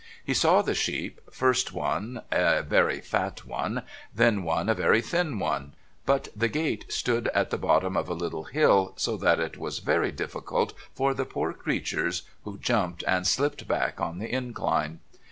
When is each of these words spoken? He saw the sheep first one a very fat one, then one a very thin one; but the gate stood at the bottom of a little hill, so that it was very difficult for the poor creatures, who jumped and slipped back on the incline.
He 0.25 0.33
saw 0.33 0.63
the 0.63 0.73
sheep 0.73 1.21
first 1.31 1.73
one 1.73 2.23
a 2.31 2.63
very 2.63 3.01
fat 3.01 3.45
one, 3.45 3.83
then 4.15 4.41
one 4.41 4.67
a 4.67 4.73
very 4.73 4.99
thin 4.99 5.37
one; 5.37 5.75
but 6.07 6.29
the 6.35 6.49
gate 6.49 6.85
stood 6.91 7.27
at 7.35 7.51
the 7.51 7.57
bottom 7.59 7.95
of 7.95 8.09
a 8.09 8.15
little 8.15 8.45
hill, 8.45 8.93
so 8.97 9.15
that 9.17 9.39
it 9.39 9.59
was 9.59 9.77
very 9.77 10.11
difficult 10.11 10.73
for 10.95 11.13
the 11.13 11.25
poor 11.25 11.53
creatures, 11.53 12.23
who 12.45 12.57
jumped 12.57 13.03
and 13.07 13.27
slipped 13.27 13.67
back 13.67 14.01
on 14.01 14.17
the 14.17 14.33
incline. 14.33 15.01